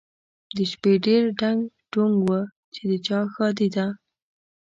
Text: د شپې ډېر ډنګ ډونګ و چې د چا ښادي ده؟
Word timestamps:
د 0.55 0.57
شپې 0.71 0.93
ډېر 1.05 1.23
ډنګ 1.39 1.59
ډونګ 1.91 2.15
و 2.29 2.31
چې 2.73 2.81
د 2.89 2.91
چا 3.05 3.19
ښادي 3.33 3.67
ده؟ 3.75 3.85